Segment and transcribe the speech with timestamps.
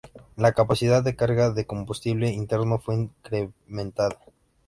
[0.35, 4.19] La capacidad de carga de combustible interno fue incrementada.